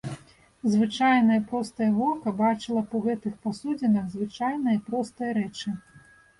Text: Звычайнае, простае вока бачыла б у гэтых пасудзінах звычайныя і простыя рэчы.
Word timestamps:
Звычайнае, 0.75 1.37
простае 1.51 1.89
вока 1.99 2.33
бачыла 2.41 2.81
б 2.87 2.99
у 3.01 3.03
гэтых 3.05 3.37
пасудзінах 3.45 4.11
звычайныя 4.17 4.75
і 4.81 4.85
простыя 4.91 5.41
рэчы. 5.43 5.79